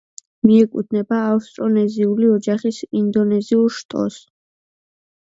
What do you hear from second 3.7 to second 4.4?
შტოს.